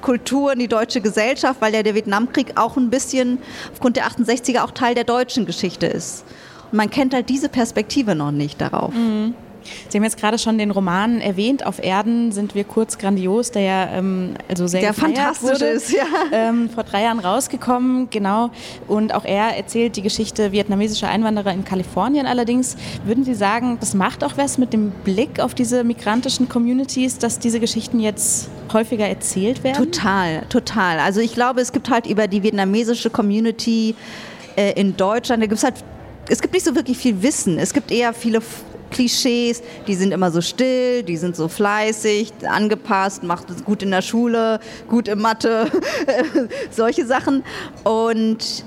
Kultur, 0.00 0.52
in 0.52 0.58
die 0.58 0.68
deutsche 0.68 1.00
Gesellschaft, 1.00 1.60
weil 1.60 1.74
ja 1.74 1.82
der 1.82 1.94
Vietnamkrieg 1.94 2.52
auch 2.56 2.76
ein 2.76 2.90
bisschen 2.90 3.38
aufgrund 3.72 3.96
der 3.96 4.06
68er 4.06 4.62
auch 4.62 4.70
Teil 4.70 4.94
der 4.94 5.04
deutschen 5.04 5.44
Geschichte 5.44 5.86
ist. 5.86 6.24
Und 6.70 6.76
man 6.76 6.90
kennt 6.90 7.14
halt 7.14 7.28
diese 7.28 7.48
Perspektive 7.48 8.14
noch 8.14 8.30
nicht 8.30 8.60
darauf. 8.60 8.94
Mhm. 8.94 9.34
Sie 9.88 9.98
haben 9.98 10.04
jetzt 10.04 10.18
gerade 10.18 10.38
schon 10.38 10.58
den 10.58 10.70
Roman 10.70 11.20
erwähnt, 11.20 11.64
Auf 11.64 11.82
Erden 11.82 12.32
sind 12.32 12.54
wir 12.54 12.64
kurz 12.64 12.98
grandios, 12.98 13.50
der 13.50 13.62
ja 13.62 13.88
ähm, 13.92 14.34
also 14.48 14.66
sehr 14.66 14.80
der 14.80 14.94
fantastisch 14.94 15.50
wurde, 15.50 15.64
ist, 15.66 15.92
ja. 15.92 16.04
Ähm, 16.32 16.68
vor 16.70 16.84
drei 16.84 17.02
Jahren 17.02 17.18
rausgekommen, 17.18 18.08
genau. 18.10 18.50
Und 18.86 19.14
auch 19.14 19.24
er 19.24 19.56
erzählt 19.56 19.96
die 19.96 20.02
Geschichte 20.02 20.52
vietnamesischer 20.52 21.08
Einwanderer 21.08 21.52
in 21.52 21.64
Kalifornien 21.64 22.26
allerdings. 22.26 22.76
Würden 23.04 23.24
Sie 23.24 23.34
sagen, 23.34 23.78
das 23.80 23.94
macht 23.94 24.24
auch 24.24 24.36
was 24.36 24.58
mit 24.58 24.72
dem 24.72 24.90
Blick 25.04 25.40
auf 25.40 25.54
diese 25.54 25.84
migrantischen 25.84 26.48
Communities, 26.48 27.18
dass 27.18 27.38
diese 27.38 27.60
Geschichten 27.60 28.00
jetzt 28.00 28.48
häufiger 28.72 29.06
erzählt 29.06 29.64
werden? 29.64 29.90
Total, 29.90 30.42
total. 30.48 30.98
Also 31.00 31.20
ich 31.20 31.34
glaube, 31.34 31.60
es 31.60 31.72
gibt 31.72 31.90
halt 31.90 32.06
über 32.06 32.26
die 32.26 32.42
vietnamesische 32.42 33.10
Community 33.10 33.94
äh, 34.56 34.72
in 34.72 34.96
Deutschland, 34.96 35.42
da 35.42 35.46
gibt 35.46 35.58
es 35.58 35.64
halt 35.64 35.76
es 36.30 36.42
gibt 36.42 36.54
nicht 36.54 36.64
so 36.64 36.74
wirklich 36.74 36.98
viel 36.98 37.22
Wissen. 37.22 37.58
Es 37.58 37.72
gibt 37.72 37.90
eher 37.90 38.12
viele 38.12 38.40
Klischees, 38.90 39.62
die 39.86 39.94
sind 39.94 40.12
immer 40.12 40.30
so 40.30 40.40
still, 40.40 41.02
die 41.02 41.16
sind 41.16 41.36
so 41.36 41.48
fleißig, 41.48 42.32
angepasst, 42.48 43.22
macht 43.22 43.50
es 43.50 43.64
gut 43.64 43.82
in 43.82 43.90
der 43.90 44.02
Schule, 44.02 44.60
gut 44.88 45.08
in 45.08 45.20
Mathe, 45.20 45.70
solche 46.70 47.06
Sachen. 47.06 47.44
Und 47.84 48.64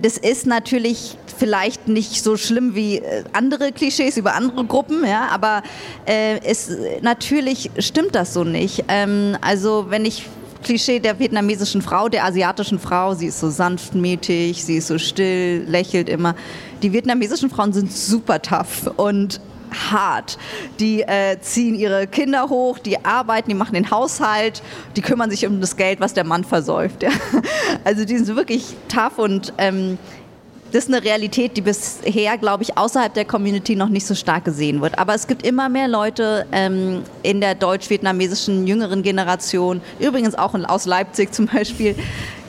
das 0.00 0.18
ist 0.18 0.46
natürlich 0.46 1.16
vielleicht 1.38 1.88
nicht 1.88 2.22
so 2.22 2.36
schlimm 2.36 2.74
wie 2.74 2.98
äh, 2.98 3.24
andere 3.32 3.72
Klischees 3.72 4.16
über 4.16 4.34
andere 4.34 4.64
Gruppen, 4.64 5.04
ja, 5.04 5.28
aber 5.30 5.62
äh, 6.06 6.40
es, 6.44 6.70
natürlich 7.00 7.70
stimmt 7.78 8.14
das 8.14 8.34
so 8.34 8.44
nicht. 8.44 8.84
Ähm, 8.88 9.36
also 9.40 9.86
wenn 9.88 10.04
ich 10.04 10.26
Klischee 10.62 11.00
der 11.00 11.18
vietnamesischen 11.18 11.82
Frau, 11.82 12.08
der 12.08 12.24
asiatischen 12.24 12.78
Frau, 12.78 13.14
sie 13.14 13.26
ist 13.26 13.40
so 13.40 13.50
sanftmütig, 13.50 14.64
sie 14.64 14.76
ist 14.76 14.86
so 14.86 14.98
still, 14.98 15.64
lächelt 15.66 16.08
immer. 16.08 16.34
Die 16.82 16.92
vietnamesischen 16.92 17.50
Frauen 17.50 17.72
sind 17.72 17.92
super 17.92 18.40
tough 18.40 18.90
und 18.96 19.40
hart. 19.72 20.38
Die 20.80 21.02
äh, 21.02 21.38
ziehen 21.40 21.74
ihre 21.74 22.06
Kinder 22.06 22.48
hoch, 22.48 22.78
die 22.78 23.04
arbeiten, 23.04 23.48
die 23.48 23.54
machen 23.54 23.74
den 23.74 23.90
Haushalt, 23.90 24.62
die 24.96 25.02
kümmern 25.02 25.30
sich 25.30 25.46
um 25.46 25.60
das 25.60 25.76
Geld, 25.76 26.00
was 26.00 26.14
der 26.14 26.24
Mann 26.24 26.44
versäuft. 26.44 27.02
Ja. 27.02 27.10
Also 27.84 28.04
die 28.04 28.16
sind 28.18 28.36
wirklich 28.36 28.76
tough 28.88 29.18
und 29.18 29.52
ähm, 29.58 29.98
das 30.72 30.84
ist 30.84 30.94
eine 30.94 31.04
Realität, 31.04 31.56
die 31.56 31.60
bisher, 31.60 32.38
glaube 32.38 32.62
ich, 32.62 32.78
außerhalb 32.78 33.12
der 33.12 33.26
Community 33.26 33.76
noch 33.76 33.90
nicht 33.90 34.06
so 34.06 34.14
stark 34.14 34.46
gesehen 34.46 34.80
wird. 34.80 34.98
Aber 34.98 35.14
es 35.14 35.26
gibt 35.26 35.46
immer 35.46 35.68
mehr 35.68 35.86
Leute 35.86 36.46
ähm, 36.50 37.02
in 37.22 37.40
der 37.42 37.54
deutsch-vietnamesischen 37.54 38.66
jüngeren 38.66 39.02
Generation, 39.02 39.82
übrigens 40.00 40.34
auch 40.34 40.54
aus 40.54 40.86
Leipzig 40.86 41.32
zum 41.34 41.46
Beispiel, 41.46 41.94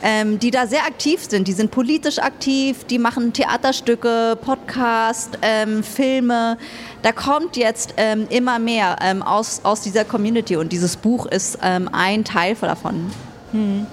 ähm, 0.01 0.39
die 0.39 0.51
da 0.51 0.67
sehr 0.67 0.85
aktiv 0.85 1.25
sind. 1.27 1.49
Die 1.49 1.53
sind 1.53 1.71
politisch 1.71 2.19
aktiv, 2.19 2.85
die 2.85 2.97
machen 2.97 3.33
Theaterstücke, 3.33 4.37
Podcast, 4.41 5.37
ähm, 5.41 5.83
Filme. 5.83 6.57
Da 7.01 7.11
kommt 7.11 7.57
jetzt 7.57 7.93
ähm, 7.97 8.27
immer 8.29 8.57
mehr 8.57 8.95
ähm, 9.01 9.21
aus, 9.21 9.61
aus 9.63 9.81
dieser 9.81 10.05
Community 10.05 10.55
und 10.55 10.71
dieses 10.71 10.95
Buch 10.95 11.25
ist 11.25 11.59
ähm, 11.61 11.89
ein 11.91 12.23
Teil 12.23 12.55
davon. 12.55 13.11
Hm. 13.51 13.85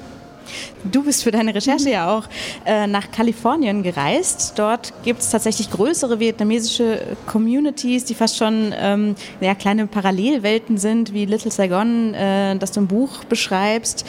Du 0.84 1.02
bist 1.02 1.22
für 1.22 1.30
deine 1.30 1.54
Recherche 1.54 1.90
ja 1.90 2.16
auch 2.16 2.28
äh, 2.64 2.86
nach 2.86 3.10
Kalifornien 3.10 3.82
gereist. 3.82 4.54
Dort 4.56 4.92
gibt 5.02 5.20
es 5.20 5.30
tatsächlich 5.30 5.70
größere 5.70 6.20
vietnamesische 6.20 7.16
Communities, 7.26 8.04
die 8.04 8.14
fast 8.14 8.36
schon 8.36 8.74
ähm, 8.76 9.14
ja, 9.40 9.54
kleine 9.54 9.86
Parallelwelten 9.86 10.78
sind, 10.78 11.12
wie 11.12 11.26
Little 11.26 11.50
Saigon, 11.50 12.14
äh, 12.14 12.56
das 12.56 12.72
du 12.72 12.80
im 12.80 12.86
Buch 12.86 13.24
beschreibst. 13.24 14.04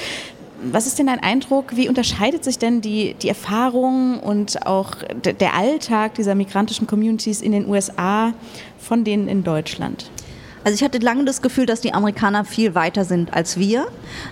Was 0.63 0.85
ist 0.85 0.99
denn 0.99 1.07
dein 1.07 1.19
Eindruck? 1.19 1.75
Wie 1.75 1.89
unterscheidet 1.89 2.43
sich 2.43 2.59
denn 2.59 2.81
die, 2.81 3.15
die 3.15 3.29
Erfahrung 3.29 4.19
und 4.19 4.67
auch 4.67 4.97
der 5.23 5.55
Alltag 5.55 6.13
dieser 6.15 6.35
migrantischen 6.35 6.85
Communities 6.85 7.41
in 7.41 7.51
den 7.51 7.67
USA 7.67 8.33
von 8.77 9.03
denen 9.03 9.27
in 9.27 9.43
Deutschland? 9.43 10.11
Also 10.63 10.75
ich 10.75 10.83
hatte 10.83 10.99
lange 10.99 11.25
das 11.25 11.41
Gefühl, 11.41 11.65
dass 11.65 11.81
die 11.81 11.93
Amerikaner 11.93 12.45
viel 12.45 12.75
weiter 12.75 13.03
sind 13.03 13.33
als 13.33 13.57
wir, 13.57 13.87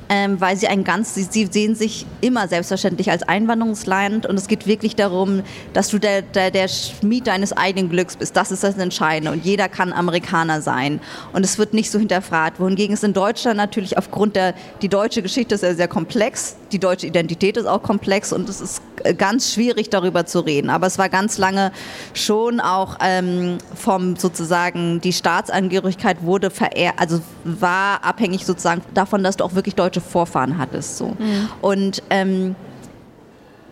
ähm, 0.09 0.39
weil 0.39 0.57
sie 0.57 0.67
ein 0.67 0.83
ganz, 0.83 1.15
sie, 1.15 1.23
sie, 1.23 1.47
sehen 1.51 1.73
sich 1.73 2.05
immer 2.21 2.47
selbstverständlich 2.47 3.09
als 3.09 3.23
Einwanderungsland 3.23 4.27
und 4.27 4.37
es 4.37 4.47
geht 4.47 4.67
wirklich 4.67 4.95
darum, 4.95 5.41
dass 5.73 5.87
du 5.87 5.97
der, 5.97 6.21
der, 6.21 6.51
der 6.51 6.67
Schmied 6.67 7.25
deines 7.25 7.51
eigenen 7.53 7.89
Glücks 7.89 8.15
bist. 8.15 8.37
Das 8.37 8.51
ist 8.51 8.63
das 8.63 8.77
Entscheidende 8.77 9.31
und 9.31 9.43
jeder 9.43 9.69
kann 9.69 9.91
Amerikaner 9.91 10.61
sein 10.61 11.01
und 11.33 11.43
es 11.43 11.57
wird 11.57 11.73
nicht 11.73 11.89
so 11.89 11.97
hinterfragt. 11.97 12.59
Wohingegen 12.59 12.93
es 12.93 13.01
in 13.01 13.13
Deutschland 13.13 13.57
natürlich 13.57 13.97
aufgrund 13.97 14.35
der, 14.35 14.53
die 14.83 14.89
deutsche 14.89 15.23
Geschichte 15.23 15.55
ist 15.55 15.63
ja 15.63 15.73
sehr 15.73 15.87
komplex, 15.87 16.57
die 16.71 16.79
deutsche 16.79 17.07
Identität 17.07 17.57
ist 17.57 17.65
auch 17.65 17.81
komplex 17.81 18.31
und 18.31 18.47
es 18.49 18.61
ist 18.61 18.83
ganz 19.17 19.53
schwierig 19.53 19.89
darüber 19.89 20.25
zu 20.25 20.39
reden. 20.39 20.69
Aber 20.69 20.87
es 20.87 20.97
war 20.97 21.09
ganz 21.09 21.37
lange 21.37 21.71
schon 22.13 22.59
auch 22.59 22.97
ähm, 23.01 23.57
vom 23.75 24.15
sozusagen 24.15 25.01
die 25.01 25.13
Staatsangehörigkeit 25.13 26.18
wurde 26.21 26.49
verehrt, 26.49 26.95
also 26.97 27.21
war 27.43 28.03
abhängig 28.03 28.45
sozusagen 28.45 28.81
davon, 28.93 29.23
dass 29.23 29.37
du 29.37 29.43
auch 29.43 29.55
wirklich 29.55 29.75
deutsche 29.75 30.01
Vorfahren 30.01 30.57
hattest. 30.57 30.97
So. 30.97 31.07
Mhm. 31.07 31.49
Und 31.61 32.03
ähm, 32.09 32.55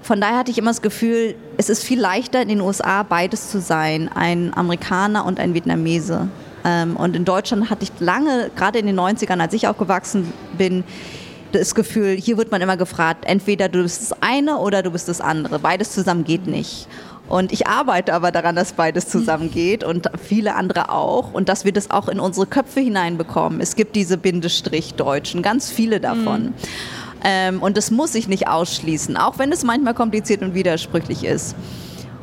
von 0.02 0.22
daher 0.22 0.38
hatte 0.38 0.52
ich 0.52 0.58
immer 0.58 0.70
das 0.70 0.82
Gefühl, 0.82 1.36
es 1.58 1.70
ist 1.70 1.84
viel 1.84 2.00
leichter 2.00 2.42
in 2.42 2.48
den 2.48 2.62
USA 2.62 3.04
beides 3.04 3.52
zu 3.52 3.60
sein, 3.60 4.10
ein 4.14 4.54
Amerikaner 4.56 5.26
und 5.26 5.40
ein 5.40 5.54
Vietnamese. 5.54 6.30
Ähm, 6.64 6.96
und 6.96 7.16
in 7.16 7.26
Deutschland 7.26 7.70
hatte 7.70 7.84
ich 7.84 7.92
lange, 8.00 8.50
gerade 8.56 8.80
in 8.80 8.86
den 8.86 9.00
90ern, 9.00 9.40
als 9.40 9.54
ich 9.54 9.68
aufgewachsen 9.68 10.32
bin, 10.58 10.84
das 11.52 11.76
Gefühl, 11.76 12.16
hier 12.16 12.38
wird 12.38 12.52
man 12.52 12.62
immer 12.62 12.78
gefragt, 12.78 13.26
entweder 13.26 13.70
du 13.70 13.84
bist 13.84 14.02
das 14.02 14.22
eine 14.22 14.58
oder 14.58 14.84
du 14.84 14.92
bist 14.92 15.08
das 15.08 15.22
andere. 15.22 15.60
Beides 15.60 15.92
zusammen 15.92 16.24
geht 16.24 16.48
nicht. 16.48 16.88
Und 17.28 17.52
ich 17.52 17.68
arbeite 17.68 18.14
aber 18.14 18.32
daran, 18.32 18.56
dass 18.56 18.74
beides 18.74 19.10
zusammengeht 19.10 19.84
und 19.84 20.10
viele 20.24 20.56
andere 20.56 20.92
auch 20.92 21.34
und 21.34 21.50
dass 21.50 21.66
wir 21.66 21.74
das 21.74 21.92
auch 21.92 22.08
in 22.08 22.20
unsere 22.20 22.48
Köpfe 22.48 22.80
hineinbekommen. 22.80 23.60
Es 23.60 23.76
gibt 23.76 23.96
diese 23.96 24.18
Bindestrich-Deutschen, 24.18 25.42
ganz 25.42 25.70
viele 25.70 26.00
davon. 26.00 26.44
Mhm. 26.44 26.54
Ähm, 27.24 27.62
und 27.62 27.78
das 27.78 27.92
muss 27.92 28.16
ich 28.16 28.28
nicht 28.28 28.48
ausschließen, 28.48 29.18
auch 29.18 29.40
wenn 29.40 29.52
es 29.52 29.64
manchmal 29.64 29.94
kompliziert 29.94 30.42
und 30.42 30.54
widersprüchlich 30.54 31.24
ist. 31.24 31.56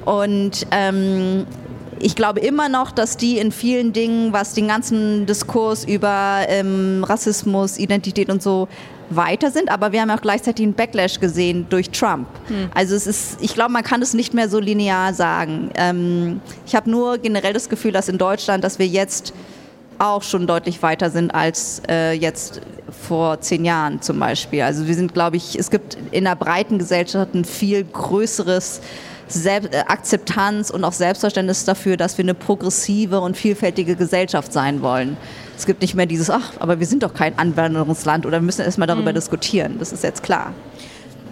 Und 0.04 0.66
ähm, 0.70 1.46
ich 2.00 2.14
glaube 2.14 2.40
immer 2.40 2.68
noch, 2.68 2.90
dass 2.90 3.16
die 3.16 3.38
in 3.38 3.52
vielen 3.52 3.92
Dingen, 3.92 4.32
was 4.32 4.54
den 4.54 4.68
ganzen 4.68 5.26
Diskurs 5.26 5.84
über 5.84 6.40
ähm, 6.48 7.04
Rassismus, 7.04 7.78
Identität 7.78 8.30
und 8.30 8.42
so 8.42 8.68
weiter 9.10 9.50
sind, 9.50 9.70
aber 9.70 9.92
wir 9.92 10.00
haben 10.00 10.10
auch 10.10 10.20
gleichzeitig 10.20 10.64
einen 10.64 10.74
Backlash 10.74 11.20
gesehen 11.20 11.66
durch 11.68 11.90
Trump. 11.90 12.26
Hm. 12.48 12.70
Also 12.74 12.94
es 12.94 13.06
ist, 13.06 13.38
ich 13.40 13.54
glaube, 13.54 13.72
man 13.72 13.82
kann 13.82 14.02
es 14.02 14.14
nicht 14.14 14.34
mehr 14.34 14.48
so 14.48 14.60
linear 14.60 15.12
sagen. 15.14 15.70
Ähm, 15.76 16.40
ich 16.66 16.74
habe 16.74 16.90
nur 16.90 17.18
generell 17.18 17.52
das 17.52 17.68
Gefühl, 17.68 17.92
dass 17.92 18.08
in 18.08 18.18
Deutschland, 18.18 18.64
dass 18.64 18.78
wir 18.78 18.86
jetzt 18.86 19.34
auch 19.98 20.22
schon 20.22 20.46
deutlich 20.46 20.82
weiter 20.82 21.10
sind 21.10 21.34
als 21.34 21.80
äh, 21.88 22.12
jetzt 22.12 22.60
vor 22.90 23.40
zehn 23.40 23.64
Jahren 23.64 24.02
zum 24.02 24.18
Beispiel. 24.18 24.62
Also 24.62 24.86
wir 24.86 24.94
sind, 24.94 25.14
glaube 25.14 25.36
ich, 25.36 25.58
es 25.58 25.70
gibt 25.70 25.96
in 26.10 26.24
der 26.24 26.36
breiten 26.36 26.78
Gesellschaft 26.78 27.34
ein 27.34 27.44
viel 27.44 27.84
größeres 27.84 28.80
Selbst 29.28 29.74
äh, 29.74 29.78
Akzeptanz 29.86 30.70
und 30.70 30.84
auch 30.84 30.92
Selbstverständnis 30.92 31.64
dafür, 31.64 31.96
dass 31.96 32.18
wir 32.18 32.24
eine 32.24 32.34
progressive 32.34 33.20
und 33.20 33.36
vielfältige 33.36 33.96
Gesellschaft 33.96 34.52
sein 34.52 34.82
wollen. 34.82 35.16
Es 35.56 35.66
gibt 35.66 35.82
nicht 35.82 35.94
mehr 35.94 36.06
dieses, 36.06 36.30
ach, 36.30 36.52
aber 36.58 36.80
wir 36.80 36.86
sind 36.86 37.02
doch 37.02 37.14
kein 37.14 37.38
Anwanderungsland 37.38 38.26
oder 38.26 38.38
wir 38.38 38.44
müssen 38.44 38.62
erstmal 38.62 38.88
darüber 38.88 39.10
mhm. 39.10 39.16
diskutieren. 39.16 39.76
Das 39.78 39.92
ist 39.92 40.02
jetzt 40.02 40.22
klar. 40.22 40.52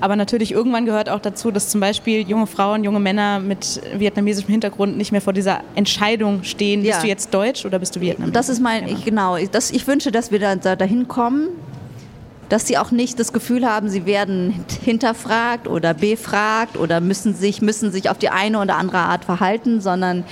Aber 0.02 0.16
natürlich 0.16 0.50
irgendwann 0.50 0.84
gehört 0.84 1.08
auch 1.08 1.20
dazu, 1.20 1.52
dass 1.52 1.68
zum 1.68 1.80
Beispiel 1.80 2.28
junge 2.28 2.48
Frauen, 2.48 2.82
junge 2.82 2.98
Männer 2.98 3.38
mit 3.38 3.80
vietnamesischem 3.96 4.50
Hintergrund 4.50 4.96
nicht 4.96 5.12
mehr 5.12 5.20
vor 5.20 5.32
dieser 5.32 5.60
Entscheidung 5.76 6.42
stehen, 6.42 6.82
ja. 6.82 6.90
bist 6.90 7.04
du 7.04 7.08
jetzt 7.08 7.32
Deutsch 7.32 7.64
oder 7.64 7.78
bist 7.78 7.94
du 7.94 8.00
Vietnamesisch? 8.00 8.34
Das 8.34 8.48
ist 8.48 8.60
mein, 8.60 8.88
ich, 8.88 9.04
genau. 9.04 9.36
Das, 9.52 9.70
ich 9.70 9.86
wünsche, 9.86 10.10
dass 10.10 10.32
wir 10.32 10.40
da, 10.40 10.56
da 10.56 10.74
dahin 10.74 11.06
kommen, 11.06 11.50
dass 12.52 12.66
sie 12.66 12.76
auch 12.76 12.90
nicht 12.90 13.18
das 13.18 13.32
Gefühl 13.32 13.66
haben, 13.66 13.88
sie 13.88 14.04
werden 14.04 14.66
hinterfragt 14.84 15.66
oder 15.66 15.94
befragt 15.94 16.76
oder 16.76 17.00
müssen 17.00 17.34
sich, 17.34 17.62
müssen 17.62 17.90
sich 17.90 18.10
auf 18.10 18.18
die 18.18 18.28
eine 18.28 18.60
oder 18.60 18.76
andere 18.76 18.98
Art 18.98 19.24
verhalten, 19.24 19.80
sondern 19.80 20.24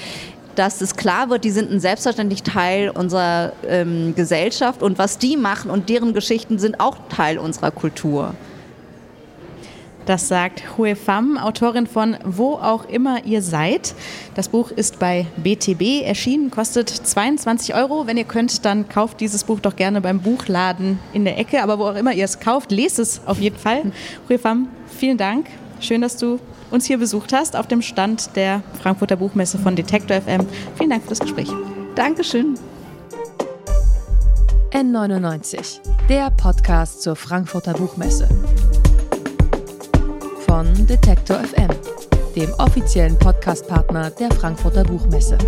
dass 0.55 0.83
es 0.83 0.97
klar 0.97 1.31
wird, 1.31 1.45
die 1.45 1.51
sind 1.51 1.73
ein 1.73 1.81
selbstverständlich 1.81 2.43
Teil 2.43 2.91
unserer 2.91 3.55
ähm, 3.67 4.15
Gesellschaft 4.15 4.83
und 4.83 4.99
was 4.99 5.17
die 5.17 5.39
machen 5.39 5.71
und 5.71 5.89
deren 5.89 6.13
Geschichten 6.13 6.59
sind 6.59 6.79
auch 6.79 6.99
Teil 7.09 7.39
unserer 7.39 7.71
Kultur. 7.71 8.35
Das 10.11 10.27
sagt 10.27 10.77
Hue 10.77 10.97
Pham, 10.97 11.39
Autorin 11.39 11.87
von 11.87 12.17
Wo 12.25 12.55
auch 12.55 12.85
immer 12.89 13.25
ihr 13.27 13.43
seid. 13.43 13.95
Das 14.35 14.49
Buch 14.49 14.73
ist 14.73 14.99
bei 14.99 15.29
BTB 15.37 16.03
erschienen, 16.05 16.51
kostet 16.51 16.89
22 16.89 17.77
Euro. 17.77 18.09
Wenn 18.09 18.17
ihr 18.17 18.25
könnt, 18.25 18.65
dann 18.65 18.89
kauft 18.89 19.21
dieses 19.21 19.45
Buch 19.45 19.61
doch 19.61 19.77
gerne 19.77 20.01
beim 20.01 20.19
Buchladen 20.19 20.99
in 21.13 21.25
der 21.25 21.39
Ecke. 21.39 21.63
Aber 21.63 21.79
wo 21.79 21.85
auch 21.85 21.95
immer 21.95 22.13
ihr 22.13 22.25
es 22.25 22.41
kauft, 22.41 22.73
lest 22.73 22.99
es 22.99 23.21
auf 23.25 23.39
jeden 23.39 23.57
Fall. 23.57 23.93
Hue 24.29 24.37
Pham, 24.37 24.67
vielen 24.99 25.17
Dank. 25.17 25.47
Schön, 25.79 26.01
dass 26.01 26.17
du 26.17 26.41
uns 26.73 26.87
hier 26.87 26.99
besucht 26.99 27.33
hast 27.33 27.55
auf 27.55 27.69
dem 27.69 27.81
Stand 27.81 28.35
der 28.35 28.65
Frankfurter 28.83 29.15
Buchmesse 29.15 29.59
von 29.59 29.77
Detektor 29.77 30.21
FM. 30.21 30.45
Vielen 30.77 30.91
Dank 30.91 31.05
für 31.05 31.11
das 31.11 31.21
Gespräch. 31.21 31.51
Dankeschön. 31.95 32.55
N99, 34.73 35.79
der 36.09 36.31
Podcast 36.33 37.03
zur 37.03 37.15
Frankfurter 37.15 37.75
Buchmesse. 37.75 38.29
Von 40.51 40.75
Detektor 40.85 41.37
FM, 41.45 41.69
dem 42.35 42.53
offiziellen 42.55 43.17
Podcastpartner 43.17 44.11
der 44.11 44.33
Frankfurter 44.33 44.83
Buchmesse. 44.83 45.39